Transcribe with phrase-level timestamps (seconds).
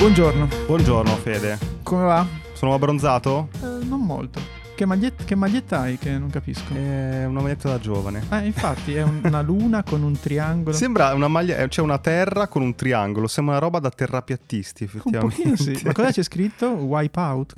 [0.00, 2.26] Buongiorno, Buongiorno Fede, come va?
[2.54, 3.50] sono abbronzato?
[3.62, 4.40] Eh, non molto.
[4.74, 6.72] Che maglietta, che maglietta hai che non capisco?
[6.72, 8.24] È una maglietta da giovane.
[8.30, 10.74] Eh, infatti è un- una luna con un triangolo.
[10.74, 14.84] Sembra una maglia, eh, c'è una terra con un triangolo, sembra una roba da terrapiattisti
[14.84, 15.36] un effettivamente.
[15.36, 15.84] pochino sì.
[15.84, 16.66] Ma cosa c'è scritto?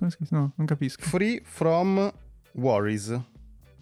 [0.05, 0.35] È scritto?
[0.35, 1.03] No, non capisco.
[1.05, 2.13] Free from
[2.55, 3.17] worries,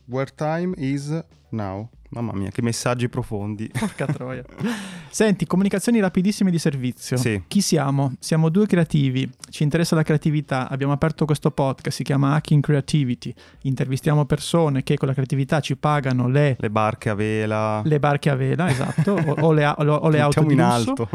[0.05, 1.19] where time is
[1.49, 1.89] now.
[2.13, 3.71] Mamma mia, che messaggi profondi.
[3.79, 4.43] Porca troia.
[5.11, 7.17] Senti, comunicazioni rapidissime di servizio.
[7.17, 7.43] Sì.
[7.47, 8.15] Chi siamo?
[8.19, 13.33] Siamo due creativi, ci interessa la creatività, abbiamo aperto questo podcast, si chiama Hacking Creativity,
[13.63, 17.81] intervistiamo persone che con la creatività ci pagano le, Le barche a vela.
[17.85, 20.61] le barche a vela, esatto, o, o le, o, o le auto Mettiamo di in
[20.61, 21.09] alto.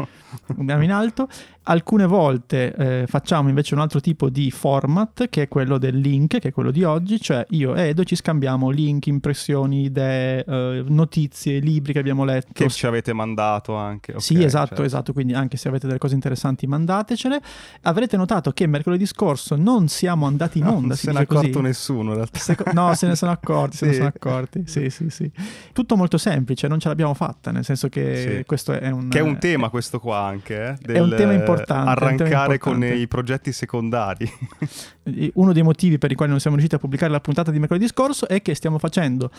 [0.58, 1.28] andiamo in alto.
[1.68, 6.38] Alcune volte eh, facciamo invece un altro tipo di format che è quello del link,
[6.38, 10.84] che è quello di oggi, cioè io e Edo ci scambiamo link, impressioni, idee, eh,
[10.90, 12.48] notizie, libri che abbiamo letto.
[12.52, 14.12] Che ci avete mandato anche.
[14.12, 14.82] ok, sì, esatto, certo.
[14.84, 17.40] esatto, quindi anche se avete delle cose interessanti mandatecele.
[17.82, 21.20] Avrete notato che mercoledì scorso non siamo andati in No, onda, non si se ne
[21.20, 21.40] è così.
[21.46, 22.38] accorto nessuno in realtà.
[22.38, 23.96] Seco- no, se ne sono accorti, se ne Sì.
[23.98, 24.62] sono accorti.
[24.66, 25.30] Sì, sì, sì.
[25.72, 28.44] Tutto molto semplice, non ce l'abbiamo fatta, nel senso che Sì.
[28.44, 29.08] questo è un...
[29.08, 32.58] Che è un tema questo qua anche, eh, È un tema importante, un tema Arrancare
[32.58, 33.02] con importante.
[33.02, 34.30] i progetti secondari.
[35.34, 37.86] uno dei motivi per i quali non siamo riusciti a pubblicare la puntata di mercoledì
[37.86, 39.30] scorso è che stiamo facendo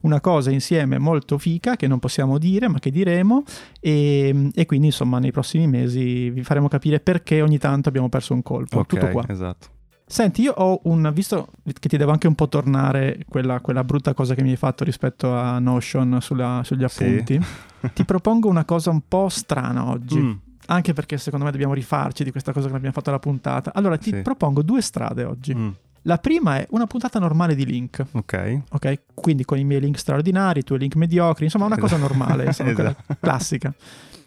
[0.00, 3.44] una cosa insieme molto fica che non possiamo dire ma che diremo
[3.80, 8.34] e, e quindi insomma nei prossimi mesi vi faremo capire perché ogni tanto abbiamo perso
[8.34, 8.78] un colpo.
[8.80, 9.24] Ok, Tutto qua.
[9.28, 9.66] esatto.
[10.04, 14.12] Senti, io ho un, visto che ti devo anche un po' tornare quella, quella brutta
[14.12, 17.04] cosa che mi hai fatto rispetto a Notion sulla- sugli Sì.
[17.04, 17.40] appunti,
[17.94, 20.18] ti propongo una cosa un po' strana oggi.
[20.18, 20.32] Mm,
[20.66, 23.72] Anche perché secondo me dobbiamo rifarci di questa cosa che abbiamo fatto alla puntata.
[23.74, 24.22] Allora ti Sì.
[24.22, 25.54] propongo due strade oggi.
[25.54, 25.68] mm,
[26.02, 28.62] La prima è una puntata normale di link, ok.
[28.72, 28.98] ok?
[29.14, 32.70] Quindi con i miei link straordinari, i tuoi link mediocri, insomma una cosa normale, insomma,
[32.70, 33.16] Esatto.
[33.20, 33.72] classica.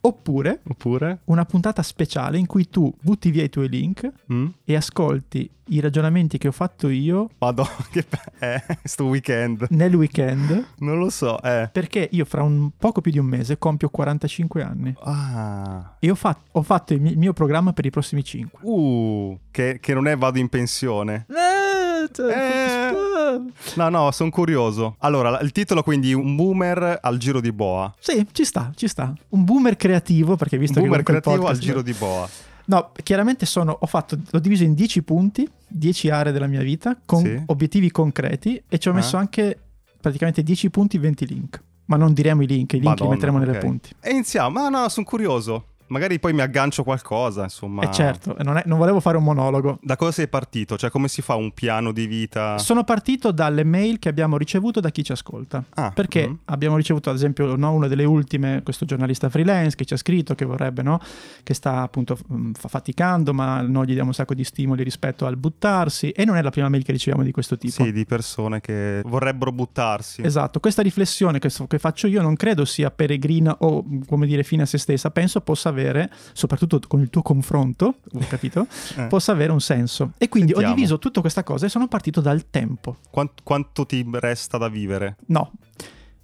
[0.01, 1.21] Oppure Oppure?
[1.25, 4.45] una puntata speciale in cui tu butti via i tuoi link Mm?
[4.63, 8.05] e ascolti i ragionamenti che ho fatto io Madonna, che
[8.37, 9.65] eh, sto weekend.
[9.71, 11.69] nel weekend, Non lo so, eh.
[11.71, 15.95] perché io fra un poco più di un mese compio 45 anni Ah.
[15.99, 18.59] e ho, fat- ho fatto il mio programma per i prossimi 5.
[18.61, 21.25] Uh, che, che non è vado in pensione.
[21.29, 22.09] Eh.
[23.75, 24.95] No, no, sono curioso.
[24.99, 27.93] Allora, il titolo quindi un boomer al giro di boa.
[27.99, 29.13] Sì, ci sta, ci sta.
[29.29, 32.27] Un boomer creativo, perché visto Un boomer che il creativo al giro di boa.
[32.65, 36.97] No, chiaramente sono, ho fatto, l'ho diviso in 10 punti, 10 aree della mia vita,
[37.05, 37.41] con Sì.
[37.45, 38.95] obiettivi concreti e ci ho Ah.
[38.95, 39.57] messo anche
[40.01, 41.63] praticamente 10 punti, 20 link.
[41.85, 43.57] Ma non diremo i link, i link Madonna, li metteremo nelle ok.
[43.59, 43.89] punti.
[44.01, 44.59] E iniziamo.
[44.59, 45.67] Ah, no, sono curioso.
[45.87, 47.83] Magari poi mi aggancio qualcosa, insomma.
[47.83, 49.77] E certo, non, è- non volevo fare un monologo.
[49.81, 50.77] Da cosa sei partito?
[50.77, 52.57] Cioè, come si fa un piano di vita?
[52.57, 55.63] Sono partito dalle mail che abbiamo ricevuto da chi ci ascolta.
[55.75, 56.33] Ah, Perché mm.
[56.45, 60.33] abbiamo ricevuto, ad esempio, no, una delle ultime, questo giornalista freelance che ci ha scritto
[60.33, 60.99] che vorrebbe, no,
[61.43, 65.27] che sta appunto mm, fa- faticando, ma noi gli diamo un sacco di stimoli rispetto
[65.27, 66.09] al buttarsi.
[66.09, 67.83] E non è la prima mail che riceviamo di questo tipo.
[67.83, 70.23] Sì, di persone che vorrebbero buttarsi.
[70.23, 74.63] Esatto, questa riflessione che, che faccio io non credo sia peregrina o come dire fine
[74.63, 77.95] a se stessa, penso possa avere, soprattutto con il tuo confronto,
[78.29, 79.07] capito, Eh.
[79.07, 80.13] possa avere un senso.
[80.17, 80.73] E quindi Sentiamo.
[80.73, 82.97] ho diviso tutta questa cosa e sono partito dal tempo.
[83.09, 85.17] Quant- quanto ti resta da vivere?
[85.27, 85.51] No,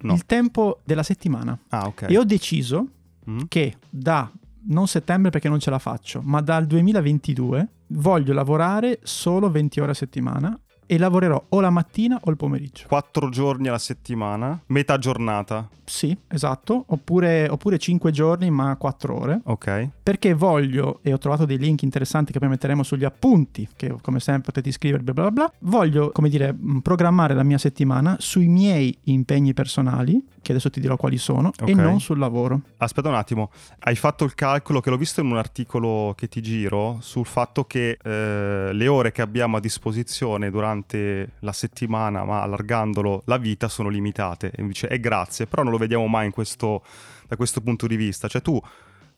[0.04, 0.14] No.
[0.14, 1.56] il tempo della settimana.
[1.68, 2.06] Ah, ok.
[2.08, 2.86] E ho deciso
[3.30, 3.40] Mm?
[3.46, 4.28] che da
[4.64, 9.90] non settembre perché non ce la faccio, ma dal 2022 voglio lavorare solo 20 ore
[9.92, 10.58] a settimana
[10.92, 12.84] e lavorerò o la mattina o il pomeriggio.
[12.86, 15.66] Quattro giorni alla settimana, metà giornata.
[15.84, 19.40] Sì, esatto, oppure, oppure 5 giorni ma 4 ore.
[19.44, 19.88] Ok.
[20.02, 24.18] Perché voglio, e ho trovato dei link interessanti che poi metteremo sugli appunti, che come
[24.20, 28.48] sempre potete iscrivervi, bla bla bla, voglio, come dire, mh, programmare la mia settimana sui
[28.48, 31.78] miei impegni personali, che adesso ti dirò quali sono, e Ok.
[31.78, 32.62] non sul lavoro.
[32.78, 36.42] Aspetta un attimo, hai fatto il calcolo che l'ho visto in un articolo che ti
[36.42, 42.42] giro sul fatto che eh, le ore che abbiamo a disposizione durante la settimana, ma
[42.42, 44.50] allargandolo la vita, sono limitate.
[44.50, 46.82] E mi dice, e grazie, però non lo vediamo mai in questo-
[47.28, 48.26] da questo punto di vista.
[48.28, 48.60] Cioè tu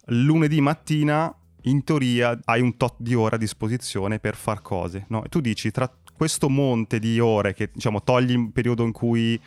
[0.06, 5.25] lunedì mattina in teoria hai un tot di ore a disposizione per far cose, no?
[5.25, 9.40] E tu dici tra questo monte di ore che diciamo togli il periodo in cui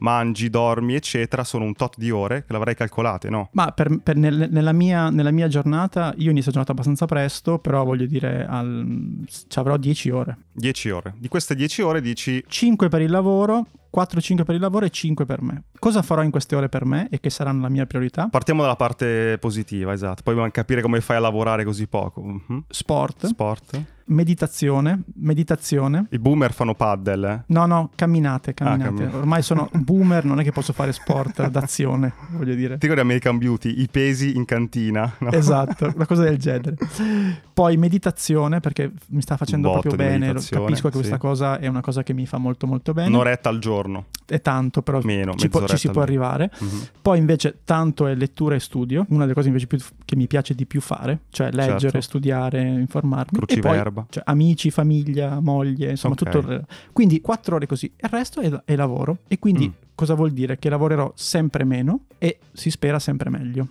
[0.00, 3.48] mangi, dormi, eccetera, sono un tot di ore che l'avrei calcolate, no?
[3.52, 7.84] Ma per- per nel- nella, mia, nella mia giornata, io inizio giornata abbastanza presto, però
[7.84, 10.36] voglio dire, al, ci avrò 10 ore.
[10.52, 11.14] 10 ore.
[11.18, 15.24] Di queste 10 ore dici 5 per il lavoro, 4-5 per il lavoro e 5
[15.26, 15.64] per me.
[15.78, 18.28] Cosa farò in queste ore per me e che saranno la mia priorità?
[18.28, 20.22] partiamo dalla parte positiva, esatto.
[20.22, 22.22] Poi dobbiamo capire come fai a lavorare così poco.
[22.22, 22.64] Mhm.
[22.68, 23.26] Sport.
[23.26, 23.82] Sport.
[24.10, 26.06] Meditazione, meditazione.
[26.10, 27.40] I boomer fanno paddle, eh?
[27.46, 28.82] No, no, camminate, camminate.
[28.82, 32.74] Ah, cammin- Ormai sono boomer, non è che posso fare sport d'azione, voglio dire.
[32.74, 33.80] Ti ricordi American Beauty?
[33.80, 35.30] I pesi in cantina, no?
[35.32, 36.76] Esatto, una cosa del genere.
[37.52, 40.32] Poi meditazione, perché mi sta facendo proprio bene.
[40.32, 41.20] Capisco che questa sì.
[41.20, 43.08] cosa è una cosa che mi fa molto molto bene.
[43.08, 46.50] Un'oretta al giorno, È tanto, però meno, ci, può- ci si può arrivare.
[46.58, 46.82] Mhm.
[47.02, 50.54] Poi invece tanto è lettura e studio, una delle cose invece più, che mi piace
[50.54, 52.00] di più fare, cioè leggere, Certo.
[52.00, 53.38] studiare, informarmi.
[53.46, 53.56] E
[54.00, 54.06] Cruciverba.
[54.10, 56.30] cioè, amici, famiglia, moglie, insomma Ok.
[56.30, 56.66] tutto.
[56.92, 59.18] Quindi quattro ore così, il resto è, è lavoro.
[59.28, 59.72] E quindi Mm.
[59.94, 60.58] cosa vuol dire?
[60.58, 63.66] Che lavorerò sempre meno e si spera sempre meglio.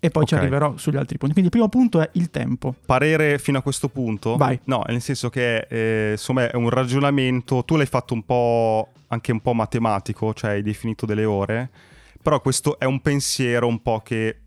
[0.00, 0.40] E poi ci Ok.
[0.40, 1.32] arriverò sugli altri punti.
[1.32, 2.74] Quindi il primo punto è il tempo.
[2.84, 4.36] Parere fino a questo punto?
[4.36, 4.60] Vai.
[4.64, 9.32] No, nel senso che eh, insomma è un ragionamento, tu l'hai fatto un po' anche
[9.32, 11.70] un po' matematico, cioè hai definito delle ore,
[12.20, 14.40] però questo è un pensiero un po' che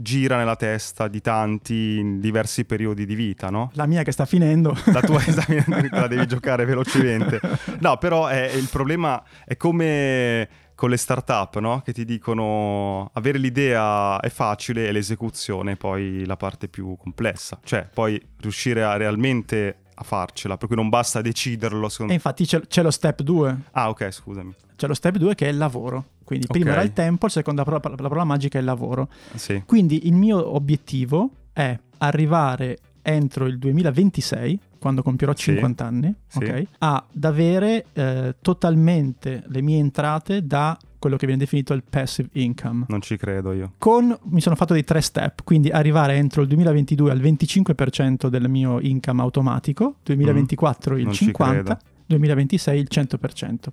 [0.00, 3.70] gira nella testa di tanti in diversi periodi di vita, no?
[3.74, 4.76] La mia che sta finendo.
[4.86, 7.40] La tua esame te la devi giocare velocemente.
[7.80, 11.80] No, però è- il problema è come con le start-up, no?
[11.84, 17.58] Che ti dicono avere l'idea è facile e l'esecuzione è poi la parte più complessa.
[17.64, 21.88] Cioè, poi riuscire a realmente a farcela, per cui non basta deciderlo.
[21.88, 23.56] secondo- E infatti c'è, c'è lo step 2.
[23.72, 24.54] Ah, ok, scusami.
[24.76, 26.04] C'è lo step 2 che è il lavoro.
[26.28, 26.72] Quindi prima Ok.
[26.76, 29.08] era il tempo, il la parola, la parola magica è il lavoro.
[29.34, 29.62] Sì.
[29.64, 35.52] Quindi il mio obiettivo è arrivare entro il 2026, quando compierò Sì.
[35.54, 36.36] 50 anni, Sì.
[36.44, 42.28] ok, ad avere eh, totalmente le mie entrate da quello che viene definito il passive
[42.32, 42.84] income.
[42.88, 43.72] Non ci credo io.
[43.78, 48.50] Con, mi sono fatto dei tre step, quindi arrivare entro il 2022 al 25% del
[48.50, 51.10] mio income automatico, 2024 il Mm.
[51.10, 51.78] ci 50%, credo.
[52.04, 53.72] 2026 il 100%.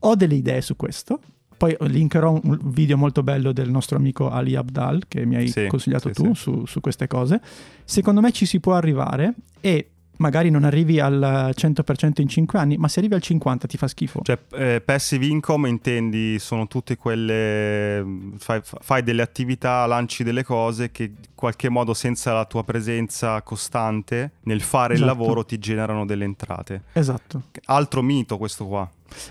[0.00, 1.20] Ho delle idee su questo.
[1.56, 5.66] Poi linkerò un video molto bello del nostro amico Ali Abdal che mi hai Sì,
[5.66, 6.40] consigliato sì, tu sì.
[6.40, 7.40] Su, su queste cose.
[7.84, 12.76] Secondo me ci si può arrivare e magari non arrivi al 100% in 5 anni,
[12.76, 14.20] ma se arrivi al 50% ti fa schifo.
[14.22, 18.04] Cioè, eh, passive income intendi sono tutte quelle.
[18.38, 23.42] Fai, fai delle attività, lanci delle cose che in qualche modo, senza la tua presenza
[23.42, 25.18] costante nel fare il Esatto.
[25.18, 26.82] lavoro, ti generano delle entrate.
[26.92, 27.42] Esatto.
[27.64, 28.88] Altro mito questo qua.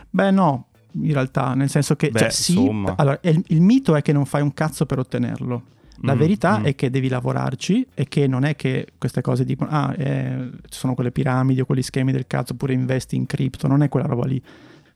[0.09, 0.67] Beh, no,
[1.01, 2.57] in realtà, nel senso che Beh, cioè, sì,
[2.95, 5.63] allora, il, il mito è che non fai un cazzo per ottenerlo.
[6.01, 6.63] La Mm, verità mm.
[6.65, 10.79] è che devi lavorarci e che non è che queste cose dicono, ah, eh, ci
[10.79, 14.07] sono quelle piramidi o quegli schemi del cazzo, oppure investi in cripto, non è quella
[14.07, 14.41] roba lì.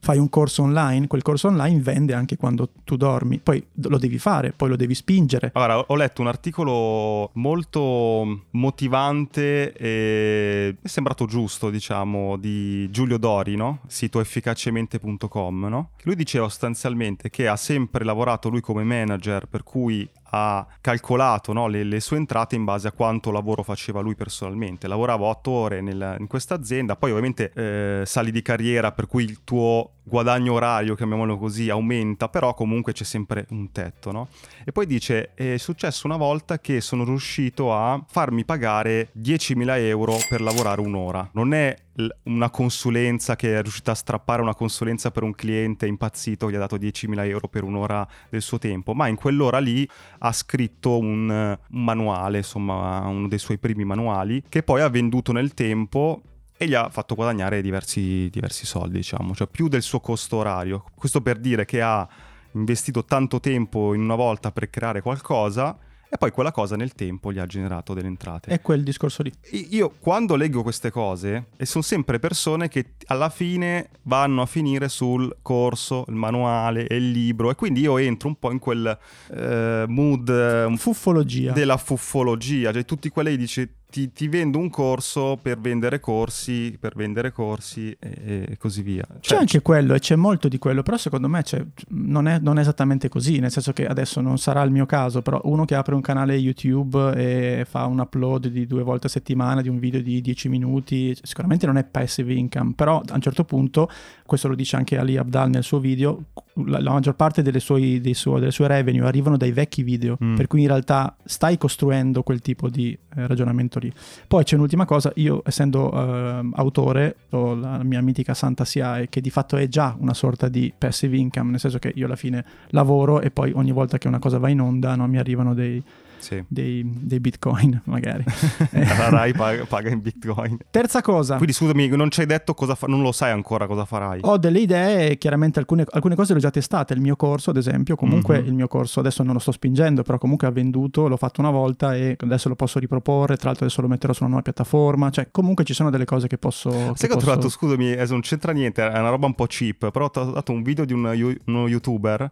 [0.00, 4.18] Fai un corso online, quel corso online vende anche quando tu dormi, poi lo devi
[4.18, 5.50] fare, poi lo devi spingere.
[5.54, 13.56] Allora, ho letto un articolo molto motivante e è sembrato giusto, diciamo, di Giulio Dori,
[13.56, 13.80] no?
[13.86, 15.90] Sito efficacemente.com, no?
[16.02, 21.68] Lui diceva sostanzialmente che ha sempre lavorato lui come manager, per cui ha calcolato no,
[21.68, 24.88] le, le sue entrate in base a quanto lavoro faceva lui personalmente.
[24.88, 29.24] Lavorava otto ore nel- in questa azienda, poi ovviamente eh, sali di carriera, per cui
[29.24, 34.28] il tuo guadagno orario, chiamiamolo così, aumenta, però comunque c'è sempre un tetto, no?
[34.64, 40.16] E poi dice, è successo una volta che sono riuscito a farmi pagare 10.000 euro
[40.28, 41.28] per lavorare un'ora.
[41.32, 41.76] Non è
[42.24, 46.58] una consulenza che è riuscita a strappare una consulenza per un cliente impazzito, gli ha
[46.58, 49.88] dato 10.000 euro per un'ora del suo tempo, ma in quell'ora lì
[50.18, 55.32] ha scritto un, un manuale, insomma uno dei suoi primi manuali, che poi ha venduto
[55.32, 56.22] nel tempo
[56.58, 60.84] e gli ha fatto guadagnare diversi, diversi soldi, diciamo, cioè più del suo costo orario.
[60.94, 62.06] Questo per dire che ha
[62.52, 65.78] investito tanto tempo in una volta per creare qualcosa
[66.10, 68.50] e poi quella cosa nel tempo gli ha generato delle entrate.
[68.50, 69.32] È quel discorso lì.
[69.70, 74.88] Io quando leggo queste cose, e sono sempre persone che alla fine vanno a finire
[74.88, 78.98] sul corso, il manuale e il libro, e quindi io entro un po' in quel
[79.32, 81.52] eh, mood eh, Fuffologia.
[81.52, 86.94] della fuffologia, cioè tutti quelli dici ti, ti vendo un corso per vendere corsi, per
[86.94, 89.04] vendere corsi e, e così via.
[89.06, 92.38] C'è Cioè, anche quello e c'è molto di quello, però secondo me c'è- non, è,
[92.38, 95.64] non è esattamente così, nel senso che adesso non sarà il mio caso, però uno
[95.64, 99.68] che apre un canale YouTube e fa un upload di due volte a settimana di
[99.68, 103.88] un video di 10 minuti, sicuramente non è passive income, però a un certo punto,
[104.26, 106.24] questo lo dice anche Ali Abdal nel suo video,
[106.66, 107.60] la, la maggior parte delle,
[108.00, 110.34] dei suo- delle sue revenue arrivano dai vecchi video, Mm.
[110.36, 113.92] per cui in realtà stai costruendo quel tipo di eh, ragionamento lì.
[114.26, 119.20] Poi c'è un'ultima cosa, io essendo ehm, autore ho la mia mitica Santa SIAE che
[119.20, 122.44] di fatto è già una sorta di passive income, nel senso che io alla fine
[122.68, 125.82] lavoro e poi ogni volta che una cosa va in onda no, mi arrivano dei,
[126.18, 126.42] Sì.
[126.48, 128.24] dei, dei bitcoin magari.
[128.72, 130.56] La Rai paga, paga in bitcoin.
[130.70, 133.84] Terza cosa, Quindi scusami, non ci hai detto cosa fa, non lo sai ancora cosa
[133.84, 134.20] farai.
[134.22, 137.56] ho delle idee, chiaramente alcune, alcune cose le ho già testate, il mio corso ad
[137.56, 138.46] esempio, comunque Mhm.
[138.46, 141.50] il mio corso adesso non lo sto spingendo, però comunque ha venduto, l'ho fatto una
[141.50, 145.10] volta e adesso lo posso riproporre, tra l'altro adesso lo metterò su una nuova piattaforma,
[145.10, 146.70] cioè comunque ci sono delle cose che posso...
[146.70, 149.46] Sai che che ho posso- trovato, scusami, non c'entra niente, è una roba un po'
[149.46, 152.30] cheap, però ho trovato un video di un uno youtuber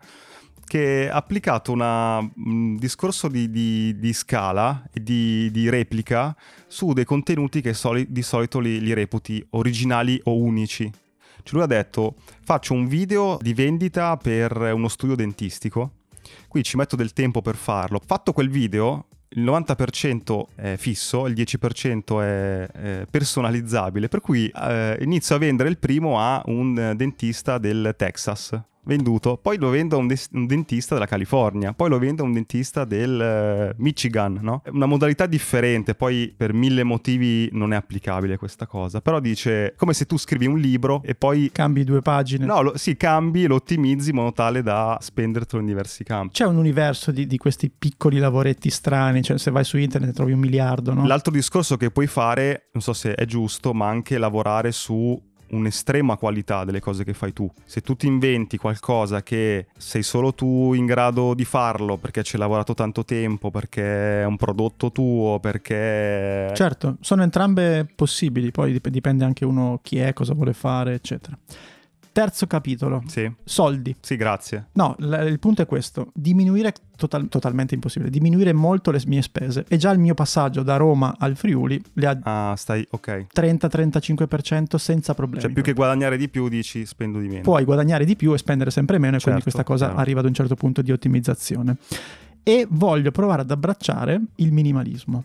[0.67, 7.05] che ha applicato un discorso di, di- di scala e di, di replica su dei
[7.05, 10.91] contenuti che soli- di solito li, li reputi originali o unici.
[11.43, 15.93] Cioè lui ha detto, faccio un video di vendita per uno studio dentistico,
[16.49, 18.01] qui ci metto del tempo per farlo.
[18.05, 24.99] Fatto quel video, il 90% è fisso, il 10% è, è personalizzabile, per cui eh,
[25.01, 28.61] inizio a vendere il primo a un dentista del Texas.
[28.87, 32.27] Venduto, poi lo vendo a un, des- un dentista della California, poi lo vendo a
[32.27, 34.63] un dentista del eh, Michigan, no?
[34.65, 39.75] È una modalità differente, poi per mille motivi non è applicabile questa cosa, però dice
[39.77, 42.45] come se tu scrivi un libro e poi Cambi due pagine.
[42.45, 46.35] No, lo, sì, cambi e lo ottimizzi in modo tale da spendertelo in diversi campi.
[46.35, 50.15] C'è un universo di, di questi piccoli lavoretti strani, cioè se vai su internet ne
[50.15, 51.05] trovi un miliardo, no?
[51.07, 56.17] L'altro discorso che puoi fare, non so se è giusto, ma anche lavorare su un'estrema
[56.17, 57.51] qualità delle cose che fai tu.
[57.65, 62.37] Se tu ti inventi qualcosa che sei solo tu in grado di farlo perché ci
[62.37, 66.53] hai lavorato tanto tempo, perché è un prodotto tuo, perché...
[66.55, 71.39] Certo, sono entrambe possibili, poi dip- dipende anche uno chi è, cosa vuole fare, eccetera.
[72.17, 73.95] Terzo capitolo, Sì, soldi.
[74.01, 74.69] sì, grazie.
[74.73, 79.67] No, l- il punto è questo, diminuire total- totalmente impossibile, diminuire molto le mie spese
[79.69, 82.87] e già il mio passaggio da Roma al Friuli le ha Ah, stai...
[82.91, 83.27] ok.
[83.35, 85.43] 30-35% senza problemi.
[85.43, 87.43] Cioè più che guadagnare di più dici spendo di meno.
[87.43, 90.01] puoi guadagnare di più e spendere sempre meno e quindi Certo, questa cosa chiaro.
[90.01, 91.77] arriva ad un certo punto di ottimizzazione.
[92.43, 95.23] E voglio provare ad abbracciare il minimalismo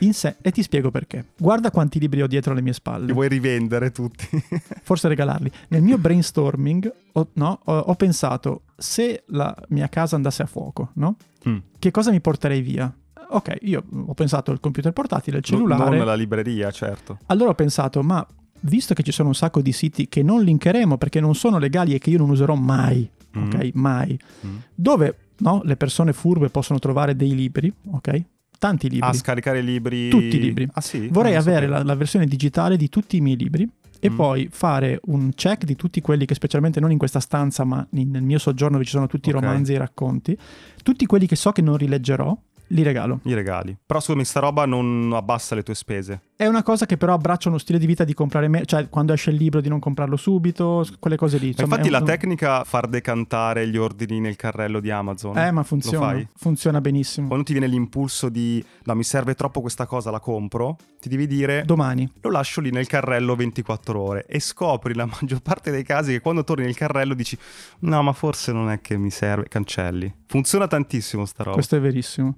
[0.00, 1.24] in sé e ti spiego perché.
[1.38, 3.06] Guarda quanti libri ho dietro alle mie spalle.
[3.06, 4.26] Li vuoi rivendere tutti?
[4.82, 5.50] forse regalarli.
[5.68, 10.90] Nel mio brainstorming ho, no, ho- ho pensato, se la mia casa andasse a fuoco,
[10.94, 11.16] no?
[11.48, 11.56] Mm.
[11.78, 12.92] che cosa mi porterei via?
[13.30, 15.96] Ok, io ho pensato al computer portatile, il cellulare.
[15.96, 17.18] Non la libreria, certo.
[17.26, 18.24] Allora ho pensato, ma
[18.60, 21.94] visto che ci sono un sacco di siti che non linkeremo perché non sono legali
[21.94, 23.44] e che io non userò mai, Mm.
[23.46, 23.70] ok?
[23.74, 24.18] Mai.
[24.46, 24.56] Mm.
[24.74, 28.22] Dove no, le persone furbe possono trovare dei libri, ok?
[28.62, 29.08] Tanti libri.
[29.08, 30.08] Ah, scaricare libri.
[30.08, 30.68] Tutti i libri.
[30.74, 31.08] Ah, sì?
[31.10, 34.14] Vorrei lo avere la, la versione digitale di tutti i miei libri e Mm.
[34.14, 38.10] poi fare un check di tutti quelli che specialmente non in questa stanza ma in-
[38.10, 39.36] nel mio soggiorno dove ci sono tutti Ok.
[39.36, 40.38] i romanzi e i racconti,
[40.84, 42.36] tutti quelli che so che non rileggerò,
[42.68, 43.18] li regalo.
[43.24, 43.76] I regali.
[43.84, 46.20] Però scusami, sta roba non abbassa le tue spese.
[46.42, 49.12] È una cosa che però abbraccia uno stile di vita di comprare me, cioè quando
[49.12, 51.44] esce il libro di non comprarlo subito, quelle cose lì.
[51.44, 55.38] Ma Insomma, infatti è la un- tecnica far decantare gli ordini nel carrello di Amazon.
[55.38, 56.20] Eh, ma funziona.
[56.34, 57.28] Funziona benissimo.
[57.28, 61.28] Quando ti viene l'impulso di no, mi serve troppo questa cosa, la compro, ti devi
[61.28, 62.10] dire Domani.
[62.22, 66.20] lo lascio lì nel carrello 24 ore e scopri la maggior parte dei casi che
[66.20, 67.38] quando torni nel carrello dici
[67.82, 70.12] no, ma forse non è che mi serve, cancelli.
[70.26, 71.54] Funziona tantissimo sta roba.
[71.54, 72.34] Questo è verissimo.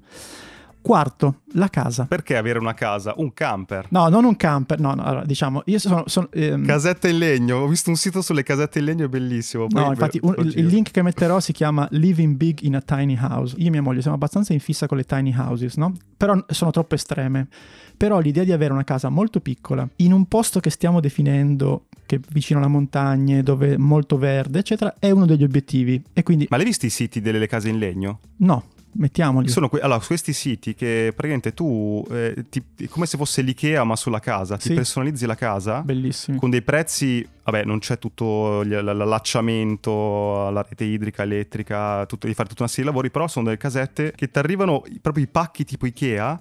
[0.84, 2.04] Quarto, la casa.
[2.04, 3.14] Perché avere una casa?
[3.16, 3.86] Un camper.
[3.88, 6.02] No, non un camper, no, no, allora, diciamo, io sono...
[6.04, 9.66] sono, ehm, Casette in legno, ho visto un sito sulle casette in legno, è bellissimo.
[9.66, 12.82] Poi No, infatti un- il, il link che metterò si chiama Living Big in a
[12.82, 13.54] Tiny House.
[13.56, 15.94] Io e mia moglie siamo abbastanza in fissa con le tiny houses, no?
[16.18, 17.48] Però sono troppo estreme.
[17.96, 22.16] Però l'idea di avere una casa molto piccola, in un posto che stiamo definendo, che
[22.16, 26.02] è vicino alle montagne, dove è molto verde, eccetera, è uno degli obiettivi.
[26.12, 28.18] E quindi, Ma l'hai visto i siti delle case in legno?
[28.38, 28.64] no,
[28.94, 29.48] mettiamoli.
[29.48, 33.84] Sono que- allora, questi siti che praticamente tu, eh, ti- è come se fosse l'IKEA
[33.84, 34.74] ma sulla casa, ti Sì.
[34.74, 36.38] personalizzi la casa Bellissimi.
[36.38, 42.34] con dei prezzi, vabbè non c'è tutto l- l'allacciamento alla rete idrica, elettrica, tutto, di
[42.34, 45.28] fare tutta una serie di lavori, però sono delle casette che ti arrivano proprio i
[45.28, 46.40] pacchi tipo IKEA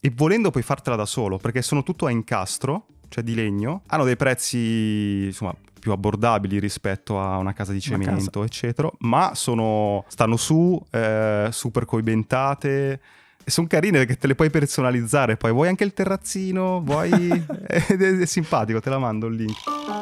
[0.00, 4.04] e volendo puoi fartela da solo perché sono tutto a incastro, cioè di legno, hanno
[4.04, 10.36] dei prezzi insomma più abbordabili rispetto a una casa di cemento, eccetera, ma sono, stanno
[10.36, 13.00] su, eh, super coibentate.
[13.44, 15.36] E sono carine perché te le puoi personalizzare.
[15.36, 17.10] Poi vuoi anche il terrazzino, vuoi.
[17.66, 20.01] Ed è, è simpatico, te la mando il link.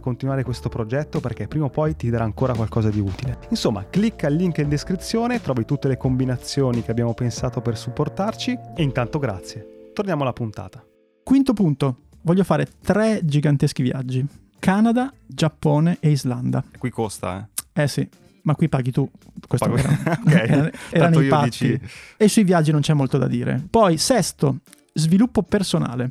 [0.01, 3.37] continuare questo progetto perché prima o poi ti darà ancora qualcosa di utile.
[3.49, 8.57] Insomma, clicca il link in descrizione, trovi tutte le combinazioni che abbiamo pensato per supportarci
[8.75, 9.91] e intanto grazie.
[9.93, 10.83] Torniamo alla puntata.
[11.23, 14.25] Quinto punto, voglio fare tre giganteschi viaggi.
[14.59, 16.63] Canada, Giappone e Islanda.
[16.71, 17.83] E qui costa, eh?
[17.83, 18.07] Eh sì,
[18.43, 19.09] ma qui paghi tu.
[19.47, 21.47] Questo Pago- era, ok, era, erano tanto i patti.
[21.49, 21.79] dici-
[22.17, 23.63] E sui viaggi non c'è molto da dire.
[23.69, 24.57] Poi, sesto,
[24.93, 26.09] sviluppo personale.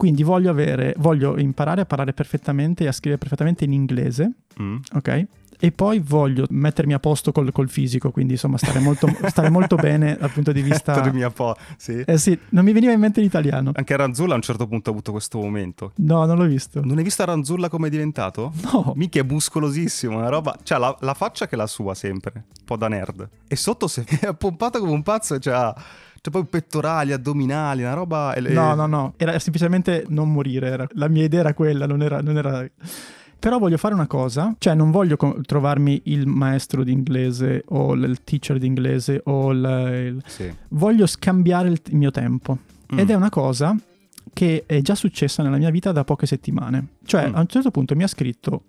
[0.00, 4.76] Quindi voglio, avere, voglio imparare a parlare perfettamente e a scrivere perfettamente in inglese, Mm.
[4.94, 5.26] ok?
[5.62, 9.76] E poi voglio mettermi a posto col, col fisico, quindi insomma stare molto, stare molto
[9.76, 10.94] bene dal punto di vista...
[10.94, 12.02] Mettermi a po', sì.
[12.06, 13.72] Eh sì, non mi veniva in mente l'italiano.
[13.74, 15.92] Anche Ranzulla a un certo punto ha avuto questo momento.
[15.96, 16.80] No, non l'ho visto.
[16.82, 18.54] Non hai visto Ranzulla come è diventato?
[18.72, 20.56] No, Mica è muscolosissimo, una roba.
[20.62, 23.28] Cioè, la, la faccia che è la sua sempre, un po' da nerd.
[23.46, 25.40] E sotto si è pompato come un pazzo e
[26.22, 28.34] c'ha poi pettorali, addominali, una roba.
[28.48, 30.68] No, no, no, era semplicemente non morire.
[30.68, 32.68] era- La mia idea era quella, non era, non era-
[33.38, 37.94] Però voglio fare una cosa, cioè non voglio co- trovarmi il maestro di inglese o
[37.94, 40.12] l- il teacher di inglese o il...
[40.16, 40.54] il- Sì.
[40.68, 42.58] Voglio scambiare il, il mio tempo.
[42.92, 42.98] Mm.
[42.98, 43.74] Ed è una cosa
[44.34, 46.86] che è già successa nella mia vita da poche settimane.
[47.02, 47.34] Cioè, Mm.
[47.34, 48.64] a un certo punto mi ha scritto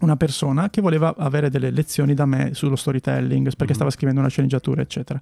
[0.00, 3.72] una persona che voleva avere delle lezioni da me sullo storytelling perché Mhm.
[3.74, 5.18] stava scrivendo una sceneggiatura, eccetera.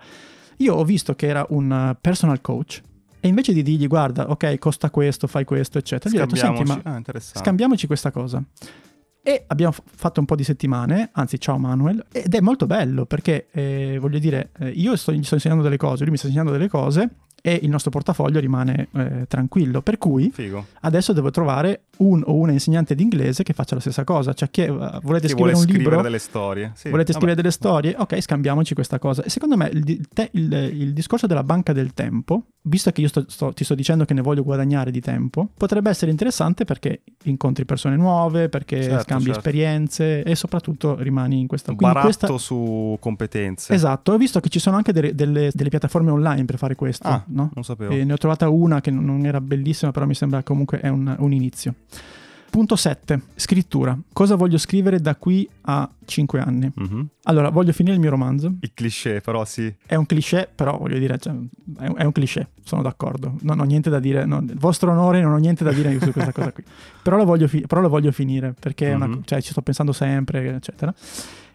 [0.59, 2.80] Io ho visto che era un uh, personal coach
[3.21, 6.64] e invece di dirgli guarda, ok, costa questo, fai questo, eccetera, gli ho detto senti,
[6.64, 8.42] ma Ah, scambiamoci questa cosa.
[9.25, 13.06] E abbiamo f- fatto un po' di settimane, anzi ciao Manuel, ed è molto bello
[13.06, 16.26] perché eh, voglio dire, eh, io sto, gli sto insegnando delle cose, lui mi sta
[16.26, 17.09] insegnando delle cose
[17.40, 20.66] e il nostro portafoglio rimane eh, tranquillo, per cui Figo.
[20.80, 24.50] adesso devo trovare un o una insegnante di inglese che faccia la stessa cosa, cioè
[24.50, 24.68] che, eh,
[25.02, 26.73] volete Che scrivere un scrivere libro, delle storie.
[26.75, 27.25] Sì, volete vabbè.
[27.25, 29.23] scrivere delle storie, ok scambiamoci questa cosa.
[29.23, 33.09] E secondo me il, te- il- il discorso della banca del tempo, visto che io
[33.09, 37.02] sto- sto- ti sto dicendo che ne voglio guadagnare di tempo, potrebbe essere interessante perché
[37.25, 39.38] incontri persone nuove, perché Certo, scambi certo.
[39.38, 41.75] esperienze e soprattutto rimani in questa...
[41.75, 43.73] quindi Baratto questa- su competenze.
[43.75, 47.06] Esatto, ho visto che ci sono anche delle, delle- delle piattaforme online per fare questo,
[47.09, 47.50] Ah, no?
[47.54, 47.92] non sapevo.
[47.92, 50.88] E ne ho trovata una che non- non era bellissima, però mi sembra comunque è
[50.88, 51.75] un, un inizio.
[52.50, 53.18] Punto 7.
[53.34, 53.99] Scrittura.
[54.12, 56.70] Cosa voglio scrivere da qui a 5 anni?
[56.75, 57.08] Mhm.
[57.22, 58.52] Allora, voglio finire il mio romanzo.
[58.61, 59.75] Il cliché, però sì.
[59.87, 61.33] È un cliché, però voglio dire, cioè,
[61.78, 63.37] è, un, è un cliché, sono d'accordo.
[63.40, 66.12] Non ho niente da dire, no, il vostro onore non ho niente da dire su
[66.12, 66.62] questa cosa qui.
[67.02, 69.22] Però lo voglio, fi- però lo voglio finire, perché è una- Mhm.
[69.24, 70.92] cioè, ci sto pensando sempre, eccetera.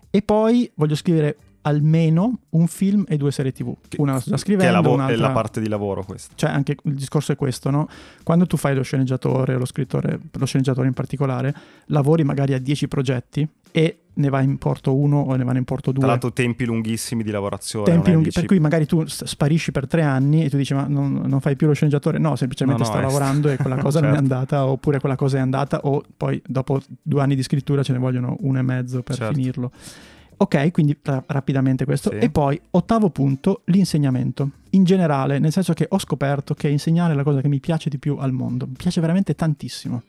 [0.09, 3.73] E poi voglio scrivere almeno un film e due serie tv.
[3.97, 5.17] Una la sto già Che è, scrivendo, lavo- è un'altra...
[5.27, 6.33] la parte di lavoro questa.
[6.35, 7.87] Cioè, anche il discorso è questo, no?
[8.23, 11.53] Quando tu fai lo sceneggiatore o lo scrittore, lo sceneggiatore in particolare,
[11.87, 15.63] lavori magari a 10 progetti e ne va in porto uno o ne vanno in
[15.63, 15.99] porto due.
[16.01, 17.85] Tra l'altro tempi lunghissimi di lavorazione.
[17.85, 21.21] Tempi lunghi, per cui magari tu sparisci per tre anni e tu dici ma non,
[21.25, 23.99] non fai più lo sceneggiatore no semplicemente No, no, sto è- lavorando e quella cosa
[23.99, 24.33] non è Certo.
[24.33, 27.99] andata oppure quella cosa è andata o poi dopo due anni di scrittura ce ne
[27.99, 29.33] vogliono uno e mezzo per Certo.
[29.35, 29.71] finirlo
[30.37, 32.17] ok quindi ra- rapidamente questo Sì.
[32.17, 37.15] e poi ottavo punto l'insegnamento in generale nel senso che ho scoperto che insegnare è
[37.15, 40.03] la cosa che mi piace di più al mondo mi piace veramente tantissimo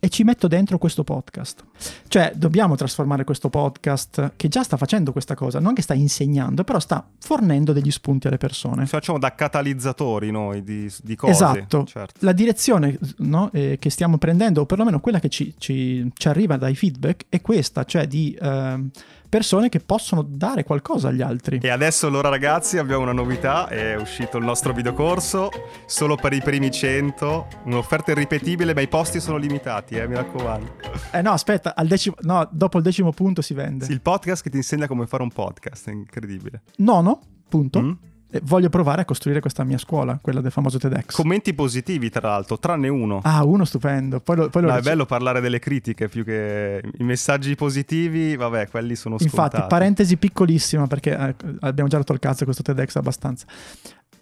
[0.00, 1.64] e ci metto dentro questo podcast.
[2.08, 6.64] Cioè, dobbiamo trasformare questo podcast che già sta facendo questa cosa, non che sta insegnando,
[6.64, 8.86] però sta fornendo degli spunti alle persone.
[8.86, 11.32] Facciamo da catalizzatori noi di, di cose.
[11.32, 11.84] Esatto.
[11.84, 12.24] Certo.
[12.24, 16.56] La direzione no, eh, che stiamo prendendo, o perlomeno quella che ci, ci- ci arriva
[16.56, 18.90] dai feedback, è questa, cioè di ehm,
[19.32, 21.58] persone che possono dare qualcosa agli altri.
[21.62, 25.48] E adesso allora ragazzi abbiamo una novità, è uscito il nostro videocorso,
[25.86, 30.74] solo per i primi 100, un'offerta irripetibile, ma i posti sono limitati, eh, mi raccomando.
[31.12, 33.86] Eh no, aspetta, al decimo, no, dopo il decimo punto si vende.
[33.86, 36.64] Sì, il podcast che ti insegna come fare un podcast, è incredibile.
[36.76, 37.18] Nono
[37.48, 37.92] punto, Mm?
[38.32, 41.14] Eh, voglio provare a costruire questa mia scuola, quella del famoso TEDx.
[41.14, 43.20] Commenti positivi tra l'altro, tranne uno.
[43.22, 44.20] ah, uno stupendo.
[44.20, 47.54] Poi lo, poi lo No, è rice- bello parlare delle critiche più che i messaggi
[47.54, 49.56] positivi, vabbè, quelli sono scontati.
[49.56, 53.44] Infatti, parentesi piccolissima perché eh, abbiamo già rotto il cazzo questo TEDx abbastanza.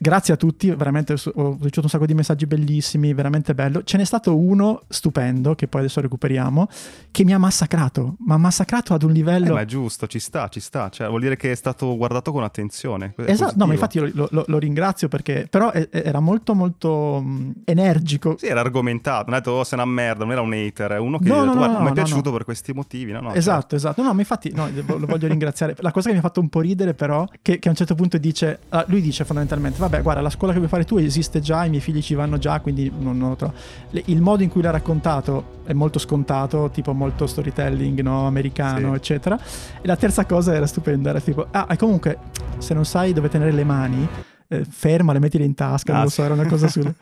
[0.03, 1.19] Grazie a tutti, veramente ho
[1.61, 3.83] ricevuto un sacco di messaggi bellissimi, veramente bello.
[3.85, 6.69] Ce n'è stato uno stupendo, che poi adesso recuperiamo,
[7.11, 9.49] che mi ha massacrato, ma ha massacrato ad un livello...
[9.49, 12.33] Eh, ma è giusto, ci sta, ci sta, cioè, vuol dire che è stato guardato
[12.33, 13.13] con attenzione.
[13.27, 17.53] Esatto, no, ma infatti io lo, lo, lo ringrazio perché, però era molto molto mh,
[17.65, 18.37] energico.
[18.39, 20.99] Sì, era argomentato, non ha detto, oh, sei una merda, non era un hater, è
[20.99, 23.21] uno che no, no, no, no mi è piaciuto per questi motivi, no?
[23.21, 23.75] no esatto, certo.
[23.75, 25.77] esatto, no, ma infatti, no, lo voglio ringraziare.
[25.81, 27.95] La cosa che mi ha fatto un po' ridere però, che, che a un certo
[27.95, 31.41] punto dice, uh, lui dice fondamentalmente, vabbè, guarda, la scuola che vuoi fare tu esiste
[31.41, 33.55] già, i miei figli ci vanno già, quindi non, non lo trovo.
[33.91, 38.27] Le, il modo in cui l'ha raccontato è molto scontato, tipo molto storytelling no?
[38.27, 38.97] americano, sì.
[38.97, 39.39] eccetera.
[39.81, 42.19] E la terza cosa era stupenda, era tipo, ah, e comunque,
[42.59, 44.09] se non sai dove tenere le mani,
[44.49, 46.81] eh, ferma, le mettile in tasca, ah, non lo so, era una cosa su...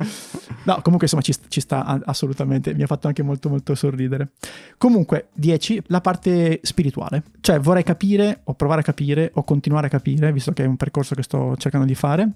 [0.64, 4.33] No, comunque insomma ci, ci, sta assolutamente, mi ha fatto anche molto molto sorridere.
[4.77, 7.22] Comunque, 10, la parte spirituale.
[7.40, 10.77] Cioè vorrei capire, o provare a capire, o continuare a capire, visto che è un
[10.77, 12.33] percorso che sto cercando di fare,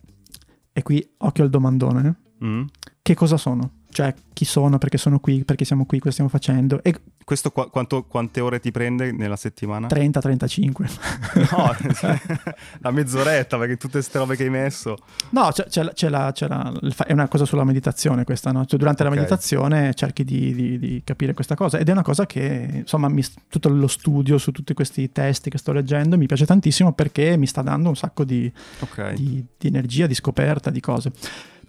[0.72, 2.62] e qui occhio al domandone, mm.
[3.02, 3.81] che cosa sono?
[3.92, 6.82] Cioè, chi sono, perché sono qui, perché siamo qui, cosa stiamo facendo.
[6.82, 9.86] E questo qu- quanto, quante ore ti prende nella settimana?
[9.86, 11.50] 30-35.
[11.50, 11.76] No,
[12.80, 14.96] la mezz'oretta, perché tutte queste robe che hai messo.
[15.30, 16.72] No, c'è, c'è, c'è, la, c'è la,
[17.06, 18.64] è una cosa sulla meditazione questa, no?
[18.64, 19.14] Cioè, durante okay.
[19.14, 23.08] la meditazione cerchi di, di, di, capire questa cosa ed è una cosa che, insomma,
[23.08, 27.36] mi, tutto lo studio su tutti questi testi che sto leggendo mi piace tantissimo perché
[27.36, 28.50] mi sta dando un sacco di,
[28.80, 29.14] okay.
[29.14, 31.12] di energia, di scoperta, di cose.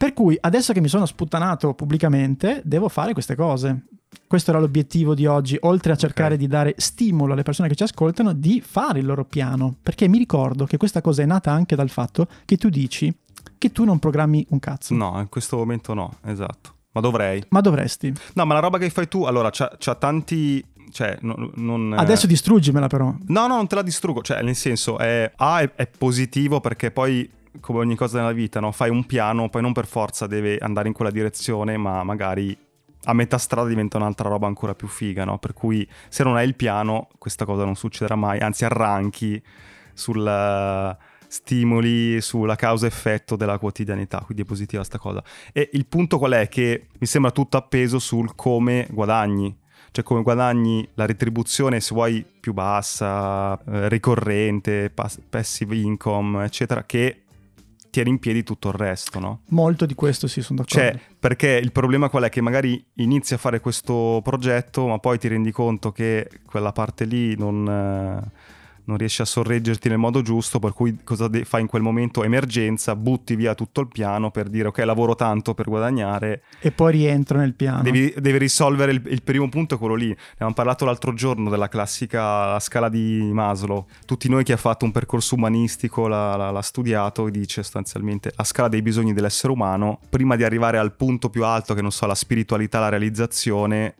[0.03, 3.85] Per cui adesso che mi sono sputtanato pubblicamente, devo fare queste cose.
[4.27, 6.39] Questo era l'obiettivo di oggi, oltre a cercare okay.
[6.39, 9.77] di dare stimolo alle persone che ci ascoltano di fare il loro piano.
[9.81, 13.15] Perché mi ricordo che questa cosa è nata anche dal fatto che tu dici
[13.57, 14.93] che tu non programmi un cazzo.
[14.93, 16.73] No, in questo momento no, esatto.
[16.91, 17.41] Ma dovrei.
[17.47, 18.13] Ma dovresti.
[18.33, 20.61] No, ma la roba che fai tu, allora, c'ha, c'ha tanti
[20.91, 23.05] cioè, non, non, Adesso distruggimela però.
[23.27, 24.21] No, no, non te la distruggo.
[24.21, 28.59] Cioè, nel senso, è, A è, è, positivo perché poi come ogni cosa nella vita,
[28.59, 28.71] no?
[28.71, 32.57] fai un piano, poi non per forza deve andare in quella direzione, ma magari
[33.05, 35.37] a metà strada diventa un'altra roba ancora più figa, no?
[35.37, 39.41] Per cui se non hai il piano, questa cosa non succederà mai, anzi arranchi
[39.93, 40.95] sul uh,
[41.27, 45.23] stimoli, sulla causa-effetto della quotidianità, quindi è positiva sta cosa.
[45.51, 46.47] E il punto qual è?
[46.47, 49.57] Che mi sembra tutto appeso sul come guadagni,
[49.91, 56.83] cioè come guadagni la retribuzione se vuoi più bassa, eh, ricorrente, pass- passive income, eccetera,
[56.85, 57.22] che
[57.93, 59.41] tiene in piedi tutto il resto, no?
[59.49, 60.97] Molto di questo sì, sono d'accordo.
[60.97, 62.29] Cioè, perché il problema qual è?
[62.29, 67.05] Che magari inizi a fare questo progetto, ma poi ti rendi conto che quella parte
[67.05, 67.69] lì non...
[67.69, 71.81] Eh, non riesci a sorreggerti nel modo giusto, per cui cosa de- fai in quel
[71.81, 72.23] momento?
[72.23, 76.43] Emergenza, butti via tutto il piano per dire ok, lavoro tanto per guadagnare.
[76.59, 77.81] E poi rientro nel piano.
[77.81, 80.07] Devi, devi risolvere il, il, primo punto, è quello lì.
[80.09, 83.85] Ne abbiamo parlato l'altro giorno della classica scala di Maslow.
[84.05, 88.31] Tutti noi chi ha fatto un percorso umanistico l'ha, l'ha, l'ha studiato e dice sostanzialmente
[88.35, 91.91] la scala dei bisogni dell'essere umano, prima di arrivare al punto più alto, che non
[91.91, 93.95] so, la spiritualità, la realizzazione,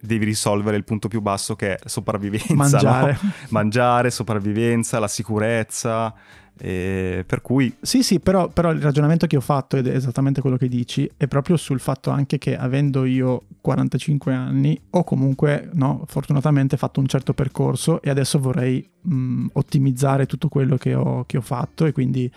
[0.00, 2.54] devi risolvere il punto più basso che è sopravvivenza.
[2.54, 3.18] Mangiare.
[3.20, 3.30] No?
[3.50, 6.14] Mangiare, sopravvivenza, la sicurezza.
[6.56, 7.74] per cui...
[7.80, 11.10] Sì, sì, però, però, il ragionamento che ho fatto, ed è esattamente quello che dici,
[11.16, 17.00] è proprio sul fatto anche che avendo io 45 anni, ho comunque, no, fortunatamente fatto
[17.00, 21.86] un certo percorso e adesso vorrei mh, ottimizzare tutto quello che ho, che ho fatto
[21.86, 22.30] e quindi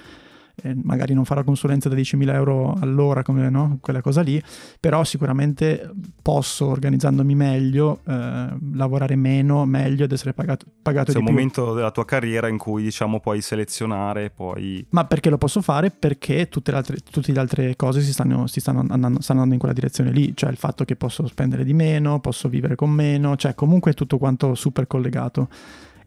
[0.61, 3.79] eh, magari non farò consulenza da 10.000 euro all'ora come no?
[3.81, 4.41] quella cosa lì,
[4.79, 5.89] però sicuramente
[6.21, 11.73] posso organizzandomi meglio, eh, lavorare meno, meglio ed essere pagato, pagato C'è di un momento
[11.73, 14.85] della tua carriera in cui diciamo puoi selezionare, poi...
[14.89, 15.89] Ma perché lo posso fare?
[15.89, 19.53] Perché tutte le altre, tutte le altre cose si stanno, si stanno, andando, stanno andando
[19.53, 22.91] in quella direzione lì, cioè il fatto che posso spendere di meno, posso vivere con
[22.91, 25.47] meno, cioè comunque è tutto quanto super collegato.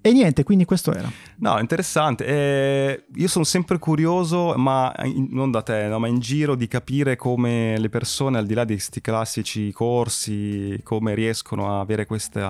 [0.06, 1.10] E niente, quindi questo era.
[1.38, 2.24] No, interessante.
[2.24, 6.68] Eh, io sono sempre curioso, ma in, non da te, no, ma in giro di
[6.68, 12.06] capire come le persone, al di là di questi classici corsi, come riescono a avere
[12.06, 12.48] queste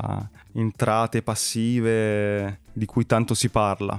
[0.52, 3.98] entrate passive di cui tanto si parla.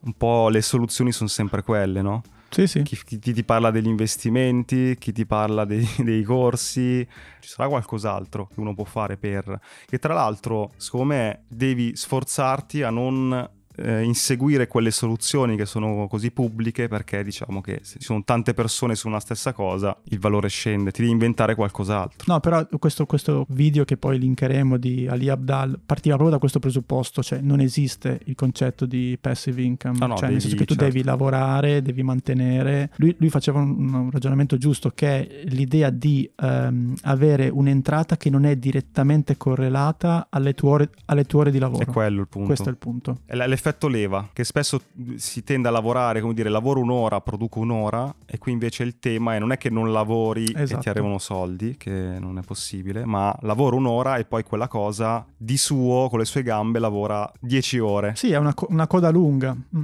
[0.00, 2.24] Un po' le soluzioni sono sempre quelle, no?
[2.48, 2.82] Sì, sì.
[2.82, 7.06] Chi, chi, ti parla degli investimenti, chi ti parla dei, dei, corsi,
[7.40, 9.60] ci sarà qualcos'altro che uno può fare per...
[9.84, 16.06] Che tra l'altro, secondo me, devi sforzarti a non eh, inseguire quelle soluzioni che sono
[16.08, 20.18] così pubbliche perché diciamo che se ci sono tante persone su una stessa cosa il
[20.18, 22.32] valore scende, ti devi inventare qualcos'altro.
[22.32, 26.58] No, però questo, questo video che poi linkeremo di Ali Abdal partiva proprio da questo
[26.58, 30.56] presupposto, cioè non esiste il concetto di passive income, no, no, cioè devi, nel senso
[30.56, 30.90] che tu certo.
[30.90, 32.90] devi lavorare, devi mantenere.
[32.96, 38.30] Lui, lui faceva un, un, ragionamento giusto che è l'idea di um, avere un'entrata che
[38.30, 41.82] non è direttamente correlata alle tue ore, alle tue ore di lavoro.
[41.82, 42.46] È quello il punto.
[42.46, 43.20] Questo è il punto.
[43.24, 44.80] È l'effetto l'effetto leva, che spesso
[45.16, 49.34] si tende a lavorare, come dire, lavoro un'ora, produco un'ora, e qui invece il tema
[49.34, 50.58] è non è che non lavori esatto.
[50.60, 50.88] e ti Esatto.
[50.90, 56.08] arrivano soldi, che non è possibile, ma lavoro un'ora e poi quella cosa di suo,
[56.08, 58.12] con le sue gambe, lavora 10 ore.
[58.14, 59.54] Sì, è una, co- una coda lunga.
[59.54, 59.82] Mm.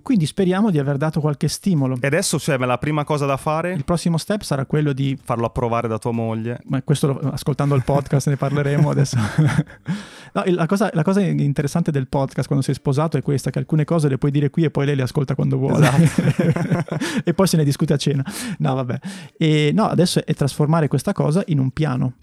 [0.00, 1.98] Quindi speriamo di aver dato qualche stimolo.
[2.00, 5.44] E adesso, cioè, la prima cosa da fare Il prossimo step sarà quello di farlo
[5.44, 6.60] approvare da tua moglie.
[6.66, 9.18] ma questo lo- ascoltando il podcast ne parleremo adesso.
[10.32, 13.84] No, la, cosa, la cosa interessante del podcast quando sei sposato è questa, che alcune
[13.84, 15.88] cose le puoi dire qui e poi lei le ascolta quando vuole.
[17.24, 18.24] e poi se ne discute a cena.
[18.58, 18.98] No, vabbè.
[19.36, 22.14] E no, adesso è trasformare questa cosa in un piano.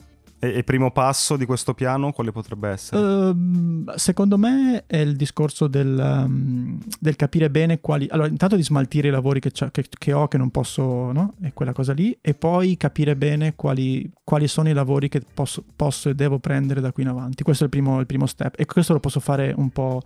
[0.45, 3.01] E il primo passo di questo piano quale potrebbe essere?
[3.01, 8.07] Ehm, secondo me è il discorso del, um, del capire bene quali...
[8.09, 11.33] Allora, intanto di smaltire i lavori che, che- che ho, che non posso, no?
[11.41, 12.15] E quella cosa lì.
[12.21, 16.81] E poi capire bene quali, quali sono i lavori che posso, posso e devo prendere
[16.81, 17.43] da qui in avanti.
[17.43, 18.59] Questo è il primo, il primo step.
[18.59, 20.01] E questo lo posso fare un po'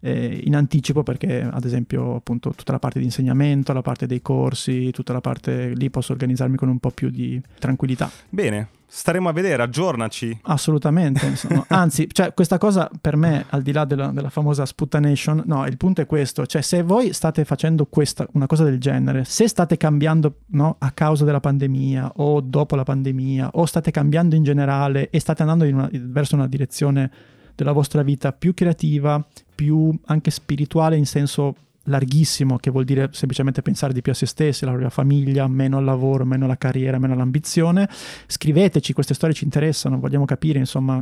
[0.00, 4.22] eh, in anticipo perché, ad esempio, appunto, tutta la parte di insegnamento, la parte dei
[4.22, 8.10] corsi, tutta la parte lì posso organizzarmi con un po' più di tranquillità.
[8.28, 10.40] Bene, staremo a vedere, aggiornaci.
[10.42, 11.32] Assolutamente,
[11.68, 15.76] anzi, cioè, questa cosa per me, al di là della, della famosa sputtanation, no, il
[15.76, 19.76] punto è questo, cioè se voi state facendo questa, una cosa del genere, se state
[19.76, 25.08] cambiando no, a causa della pandemia o dopo la pandemia o state cambiando in generale
[25.10, 27.10] e state andando una- verso una direzione
[27.54, 29.24] della vostra vita più creativa,
[29.54, 34.26] più anche spirituale in senso larghissimo, che vuol dire semplicemente pensare di più a se
[34.26, 37.88] stessi, alla propria famiglia, meno al lavoro, meno alla carriera, meno all'ambizione,
[38.26, 41.00] scriveteci, queste storie ci interessano, vogliamo capire insomma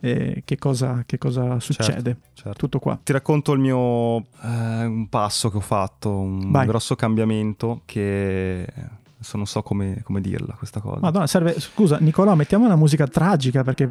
[0.00, 2.18] eh, che, cosa, che cosa succede.
[2.34, 2.58] Certo.
[2.58, 2.98] Tutto qua.
[3.02, 6.66] Ti racconto il mio eh, un passo che ho fatto, un Vai.
[6.66, 8.66] grosso cambiamento che
[9.14, 11.00] adesso non so come, come dirla questa cosa.
[11.00, 13.86] Madonna, serve, scusa Nicolò, mettiamo una musica tragica perché...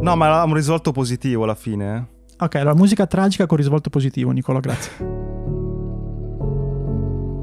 [0.00, 1.96] No, ma ha un risvolto positivo alla fine.
[1.96, 2.11] eh.
[2.38, 5.20] Ok, allora musica tragica con risvolto positivo, Nicolò, grazie.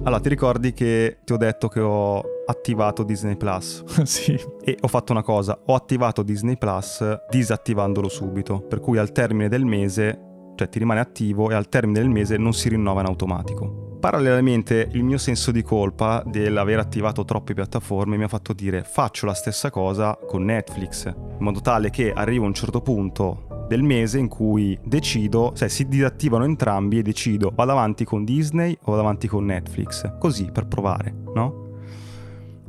[0.03, 4.87] Allora, ti ricordi che ti ho detto che ho attivato Disney Plus sì, e ho
[4.87, 10.19] fatto una cosa, ho attivato Disney Plus disattivandolo subito, per cui al termine del mese,
[10.55, 13.97] cioè ti rimane attivo e al termine del mese non si rinnova in automatico.
[13.99, 19.25] Parallelamente il mio senso di colpa dell'aver attivato troppe piattaforme mi ha fatto dire faccio
[19.25, 23.83] la stessa cosa con Netflix, in modo tale che arrivo a un certo punto del
[23.83, 28.89] mese in cui decido, cioè si disattivano entrambi e decido vado avanti con Disney o
[28.89, 31.67] vado avanti con Netflix, così per provare, no?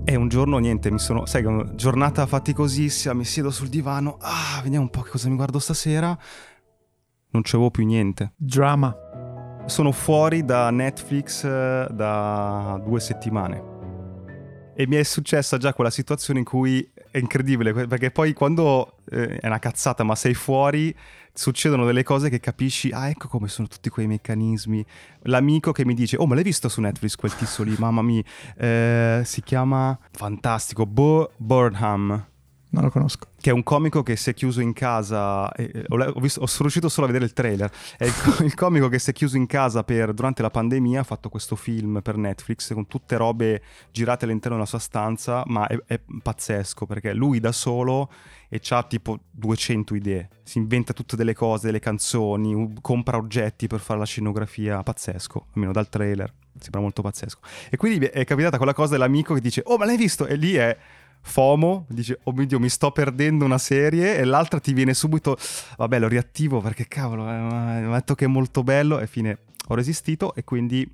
[0.05, 4.61] E un giorno niente, mi sono, sai, una giornata faticosissima, mi siedo sul divano, ah,
[4.63, 6.17] vediamo un po' che cosa mi guardo stasera.
[7.31, 8.33] Non c'avevo più niente.
[8.37, 8.95] drama.
[9.67, 13.63] Sono fuori da Netflix eh, da due settimane.
[14.75, 19.39] E mi è successa già quella situazione in cui è incredibile, perché poi quando eh,
[19.39, 20.95] è una cazzata, ma sei fuori,
[21.33, 24.85] succedono delle cose che capisci, ah ecco come sono tutti quei meccanismi.
[25.23, 28.23] L'amico che mi dice, oh ma l'hai visto su Netflix quel tizio lì, mamma mia,
[28.57, 32.27] Eh, si chiama, fantastico, Bo Burnham
[32.73, 33.27] Non lo conosco.
[33.41, 35.51] che è un comico che si è chiuso in casa.
[35.53, 37.71] eh, ho, visto- ho sono riuscito solo a vedere il trailer.
[37.97, 38.13] È il,
[38.45, 41.01] il comico che si è chiuso in casa per- durante la pandemia.
[41.01, 45.43] Ha fatto questo film per Netflix con tutte robe girate all'interno della sua stanza.
[45.47, 48.09] Ma è, è pazzesco perché lui da solo
[48.49, 50.29] e ha tipo 200 idee.
[50.45, 54.83] Si inventa tutte delle cose, delle canzoni, compra oggetti per fare la scenografia.
[54.83, 56.33] Pazzesco, almeno dal trailer.
[56.59, 57.41] Sembra molto pazzesco.
[57.71, 60.27] E quindi è capitata quella cosa dell'amico che dice: Oh, ma l'hai visto?
[60.27, 60.77] E lì è.
[61.23, 64.17] FOMO, dice oh mio Dio mi sto perdendo una serie.
[64.17, 65.37] E l'altra ti viene subito,
[65.77, 68.99] vabbè lo riattivo perché cavolo, eh, mi ha detto che è molto bello.
[68.99, 70.89] E fine ho resistito e quindi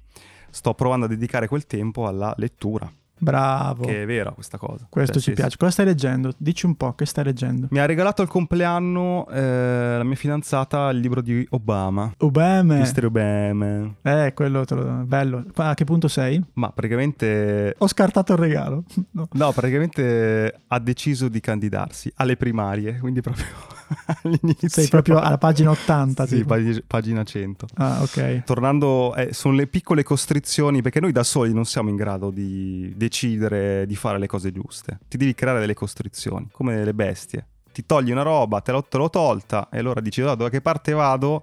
[0.51, 3.85] sto provando a dedicare quel tempo alla lettura, Bravo.
[3.85, 4.87] che è vera questa cosa.
[4.89, 5.57] Questo Cioè, ci sì, piace.
[5.57, 6.33] Cosa stai leggendo?
[6.37, 7.67] Dici un po', che stai leggendo?
[7.69, 7.75] sì.
[7.75, 12.77] Mi ha regalato al compleanno eh, la mia fidanzata il libro di Obama, Obama.
[12.77, 13.05] Mr.
[13.07, 14.85] Obama, Eh, quello te lo...
[15.05, 15.45] bello.
[15.57, 16.43] A che punto sei?
[16.55, 17.75] ma praticamente...
[17.79, 18.85] Ho scartato il regalo.
[19.17, 19.29] No.
[19.33, 23.47] No, praticamente ha deciso di candidarsi alle primarie, quindi proprio
[24.23, 24.69] all'inizio.
[24.69, 26.27] Sei proprio alla pagina 80.
[26.27, 27.67] Sì, pag- pagina 100.
[27.77, 28.43] Ah, ok.
[28.45, 32.93] Tornando, eh, sono le piccole costrizioni, perché noi da soli non siamo in grado di
[33.07, 34.99] decidere di fare le cose giuste.
[35.09, 37.47] Ti devi creare delle costrizioni, come le bestie.
[37.73, 40.61] Ti togli una roba, te l'ho, te l'ho tolta, e allora dici, "Ah, da che
[40.61, 41.43] parte vado?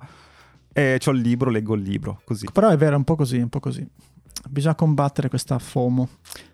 [0.74, 2.48] E c'ho il libro, leggo il libro, così.
[2.52, 3.88] Però è vero, è un po' così, un po' così.
[4.50, 6.10] Bisogna combattere questa FOMO.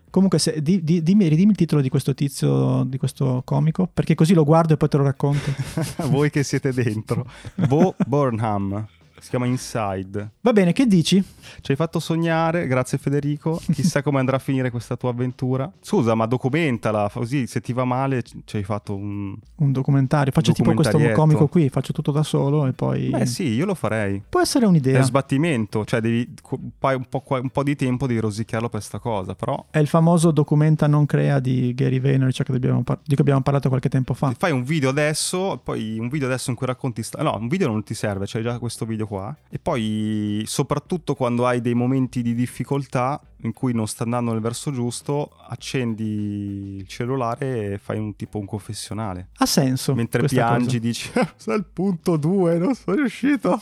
[0.10, 4.16] Comunque, se, di- di- dimmi, ridimmi il titolo di questo tizio, di questo comico, perché
[4.16, 5.52] così lo guardo e poi te lo racconto.
[6.10, 7.26] Voi che siete dentro.
[7.68, 8.86] Bo Burnham.
[9.22, 10.32] Si chiama Inside.
[10.42, 11.24] Va bene, che dici?
[11.62, 13.60] Ci hai fatto sognare, grazie Federico.
[13.72, 15.72] Chissà come andrà a finire questa tua avventura.
[15.82, 19.36] Scusa, ma documentala, così se ti va male ci hai fatto un...
[19.56, 20.32] Un documentario.
[20.32, 23.10] Faccio tipo questo comico qui, faccio tutto da solo e poi...
[23.10, 24.22] Beh sì, io lo farei.
[24.28, 25.02] Può essere È un'idea.
[25.02, 26.72] sbattimento, cioè devi un
[27.10, 30.88] po', un po', di tempo devi rosicchiarlo per sta cosa, però È il famoso documenta
[30.88, 34.34] non crea di Gary Vaynerchuk abbiamo par- di cui abbiamo parlato qualche tempo fa.
[34.38, 37.04] fai un video adesso, poi un video adesso in cui racconti...
[37.04, 39.36] sta- No, un video non ti serve, c'è già questo video qua.
[39.50, 44.42] E poi, soprattutto quando hai dei momenti di difficoltà in cui non sta andando nel
[44.42, 49.30] verso giusto, accendi il cellulare e fai un tipo un confessionale.
[49.38, 49.96] Ha senso.
[49.96, 50.78] Mentre piangi cosa.
[50.80, 53.50] dici, sei al punto 2, non sono riuscito,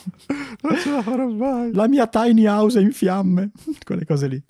[0.62, 1.72] non ce la farò mai.
[1.74, 3.52] La mia tiny house è in fiamme.
[3.86, 4.42] Quelle cose lì.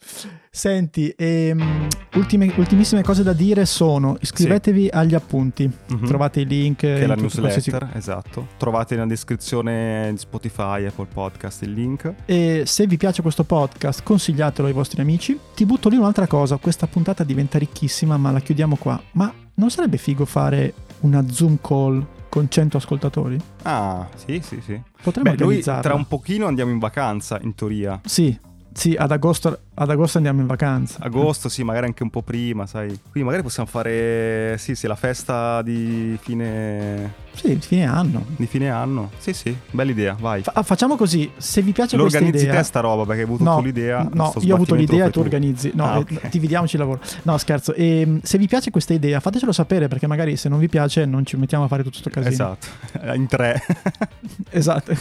[0.49, 5.69] Senti, ehm, ultime- ultimissime cose da dire sono iscrivetevi agli appunti.
[5.89, 6.05] Mhm.
[6.07, 6.77] Trovate i link.
[6.79, 8.47] che è la tutti qualsiasi- newsletter, esatto.
[8.57, 12.11] Trovate nella descrizione di Spotify, Apple Podcast il link.
[12.25, 15.15] E se vi piace questo podcast, consigliatelo ai vostri amici.
[15.17, 16.57] Ti butto lì un'altra cosa.
[16.57, 19.01] Questa puntata diventa ricchissima, ma la chiudiamo qua.
[19.13, 23.39] Ma non sarebbe figo fare una Zoom call con 100 ascoltatori?
[23.63, 24.79] Ah, sì, sì, sì.
[25.01, 27.99] Potremmo Beh, noi tra un pochino andiamo in vacanza, in teoria.
[28.03, 28.37] Sì,
[28.77, 30.97] sì, ad agosto, ad agosto andiamo in vacanza.
[31.01, 32.87] Agosto, sì, magari anche un po' prima, sai.
[32.87, 38.23] Quindi magari possiamo fare, sì, sì, la festa di fine, Sì, fine anno.
[38.35, 39.09] di fine anno.
[39.17, 40.43] Sì, sì, bella idea, vai.
[40.43, 42.53] Fa- facciamo così, se vi piace questa idea...
[42.55, 44.07] te sta roba perché hai avuto No, tu l'idea.
[44.13, 45.71] No, io ho avuto l'idea e tu organizzi.
[45.73, 46.29] No, Ah, eh, ok.
[46.29, 47.01] dividiamoci il lavoro.
[47.23, 47.73] No, scherzo.
[47.73, 51.25] Ehm, se vi piace questa idea, fatecelo sapere perché magari se non vi piace non
[51.25, 52.31] ci mettiamo a fare tutto sto casino.
[52.31, 52.67] Esatto,
[53.15, 53.59] in tre.
[54.49, 54.91] Esatto.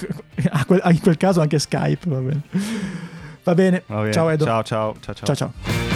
[0.91, 2.43] In quel caso anche Skype, va bene.
[3.47, 3.85] Va bene.
[3.87, 4.13] Va bene.
[4.13, 4.45] Ciao Edo.
[4.45, 5.35] Ciao, ciao, ciao, ciao.
[5.35, 5.53] ciao.
[5.53, 5.96] ciao.